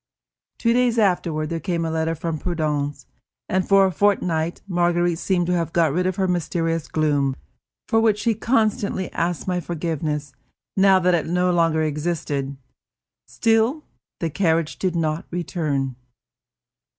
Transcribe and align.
Two 0.57 0.73
days 0.73 0.97
afterward 0.97 1.51
there 1.51 1.59
came 1.59 1.85
a 1.85 1.91
letter 1.91 2.15
from 2.15 2.39
Prudence, 2.39 3.05
and 3.47 3.69
for 3.69 3.85
a 3.85 3.91
fortnight 3.91 4.63
Marguerite 4.67 5.19
seemed 5.19 5.45
to 5.45 5.53
have 5.53 5.73
got 5.73 5.93
rid 5.93 6.07
of 6.07 6.15
her 6.15 6.27
mysterious 6.27 6.87
gloom, 6.87 7.35
for 7.87 7.99
which 7.99 8.17
she 8.17 8.33
constantly 8.33 9.11
asked 9.11 9.47
my 9.47 9.59
forgiveness, 9.59 10.31
now 10.75 10.97
that 10.97 11.13
it 11.13 11.27
no 11.27 11.51
longer 11.51 11.83
existed. 11.83 12.57
Still, 13.27 13.83
the 14.19 14.31
carriage 14.31 14.79
did 14.79 14.95
not 14.95 15.27
return. 15.29 15.95